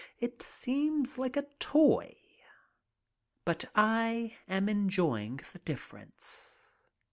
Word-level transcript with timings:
It 0.17 0.41
seems 0.41 1.19
like 1.19 1.37
a 1.37 1.45
toy. 1.59 2.15
But 3.45 3.65
I 3.75 4.35
am 4.47 4.67
enjoying 4.67 5.41
the 5.53 5.59
difference. 5.59 6.73